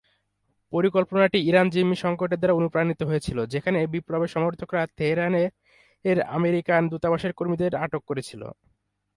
পরিকল্পনাটি 0.73 1.37
ইরান 1.49 1.67
জিম্মি 1.73 1.97
সংকটের 2.03 2.39
দ্বারা 2.39 2.57
অনুপ্রাণিত 2.59 3.01
হয়েছিল, 3.09 3.37
যেখানে 3.53 3.79
বিপ্লবের 3.93 4.33
সমর্থকরা 4.35 4.81
তেহরানের 4.97 6.17
আমেরিকান 6.37 6.81
দূতাবাসের 6.91 7.33
কর্মীদের 7.37 7.71
আটক 7.83 8.01
করেছিল। 8.09 8.41